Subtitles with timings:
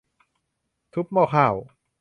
[0.93, 1.55] ทุบหม้อข้าว